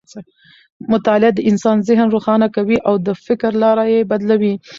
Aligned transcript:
مطالعه 0.93 1.31
د 1.35 1.39
انسان 1.49 1.77
ذهن 1.89 2.07
روښانه 2.15 2.47
کوي 2.55 2.77
او 2.87 2.93
د 3.07 3.09
فکر 3.25 3.51
لاره 3.63 3.83
یې 3.93 4.01
بدلوي. 4.11 4.53